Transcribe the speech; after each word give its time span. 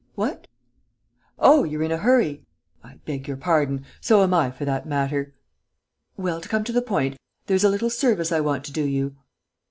What?... 0.15 0.47
Oh, 1.37 1.63
you're 1.63 1.83
in 1.83 1.91
a 1.91 1.97
hurry? 1.97 2.43
I 2.83 2.95
beg 3.05 3.27
your 3.27 3.37
pardon!... 3.37 3.85
So 4.01 4.23
am 4.23 4.33
I, 4.33 4.49
for 4.49 4.65
that 4.65 4.87
matter.... 4.87 5.35
Well, 6.17 6.41
to 6.41 6.49
come 6.49 6.63
to 6.63 6.73
the 6.73 6.81
point, 6.81 7.17
there's 7.45 7.63
a 7.63 7.69
little 7.69 7.91
service 7.91 8.31
I 8.31 8.39
want 8.39 8.63
to 8.63 8.71
do 8.73 8.83
you.... 8.83 9.15